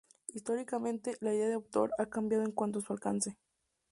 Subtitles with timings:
[0.33, 3.37] Históricamente, la idea de autor ha cambiado en cuanto a su alcance.